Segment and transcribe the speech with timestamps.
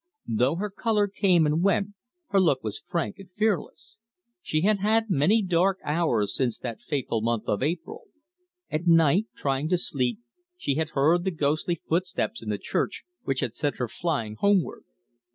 [0.27, 1.89] Though her colour came and went,
[2.29, 3.97] her look was frank and fearless.
[4.41, 8.05] She had had many dark hours since that fateful month of April.
[8.71, 10.17] At night, trying to sleep,
[10.57, 14.85] she had heard the ghostly footsteps in the church, which had sent her flying homeward.